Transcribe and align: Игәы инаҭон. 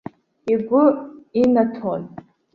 Игәы 0.51 0.83
инаҭон. 1.41 2.03